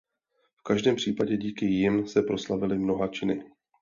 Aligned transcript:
V 0.59 0.63
každém 0.63 0.95
případě 0.95 1.37
díky 1.37 1.65
jim 1.65 2.07
se 2.07 2.21
proslavili 2.21 2.77
mnoha 2.79 3.07
činy. 3.07 3.43